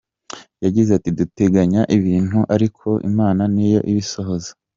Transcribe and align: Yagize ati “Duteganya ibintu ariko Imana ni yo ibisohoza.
Yagize 0.65 0.89
ati 0.97 1.09
“Duteganya 1.19 1.81
ibintu 1.97 2.39
ariko 2.55 2.87
Imana 3.09 3.43
ni 3.53 3.67
yo 3.73 3.79
ibisohoza. 3.91 4.51